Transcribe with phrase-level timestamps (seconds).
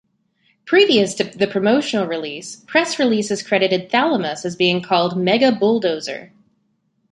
[0.65, 6.33] Previous to the promotional release, press releases credited "Thalamus" as being called "Mega Bulldozer".